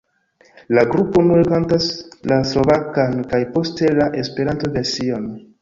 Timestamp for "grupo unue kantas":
0.93-1.91